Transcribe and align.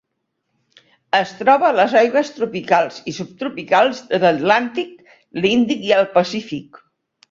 Es 1.19 1.33
troba 1.41 1.67
a 1.67 1.75
les 1.81 1.93
aigües 2.01 2.33
tropicals 2.39 2.99
i 3.13 3.15
subtropicals 3.21 4.03
de 4.17 4.23
l'Atlàntic, 4.27 5.01
l'Índic 5.45 5.91
i 5.93 5.99
el 6.03 6.13
Pacífic. 6.21 6.87